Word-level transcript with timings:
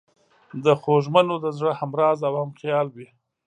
د 0.63 0.65
خوږمنو 0.81 1.35
د 1.43 1.45
زړه 1.57 1.71
همراز 1.79 2.19
او 2.27 2.33
همخیال 2.41 2.87
وي. 2.95 3.07